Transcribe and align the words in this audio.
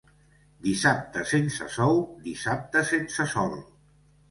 Dissabte 0.67 1.25
sense 1.33 1.67
sou, 1.77 2.01
dissabte 2.25 2.85
sense 2.95 3.31
sol. 3.37 3.57